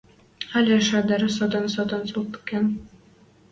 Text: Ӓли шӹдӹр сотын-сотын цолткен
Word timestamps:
Ӓли 0.57 0.77
шӹдӹр 0.87 1.21
сотын-сотын 1.37 2.01
цолткен 2.09 2.65